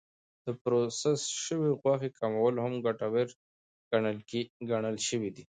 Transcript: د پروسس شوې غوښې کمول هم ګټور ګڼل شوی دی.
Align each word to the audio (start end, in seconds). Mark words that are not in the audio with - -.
د 0.45 0.47
پروسس 0.61 1.21
شوې 1.45 1.69
غوښې 1.81 2.09
کمول 2.19 2.55
هم 2.63 2.73
ګټور 2.85 3.27
ګڼل 4.71 4.97
شوی 5.07 5.29
دی. 5.35 5.43